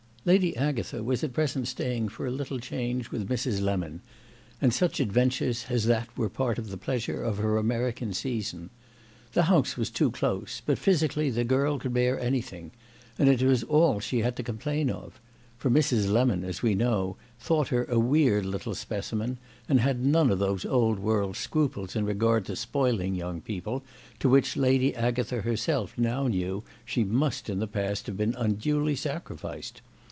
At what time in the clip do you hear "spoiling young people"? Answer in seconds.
22.55-23.83